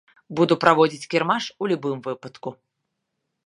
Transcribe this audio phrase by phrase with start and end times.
[0.37, 2.49] Буду праводзіць кірмаш у любым выпадку.